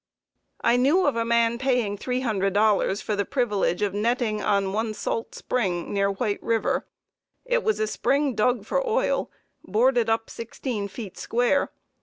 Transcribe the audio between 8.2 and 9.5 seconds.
dug for oil,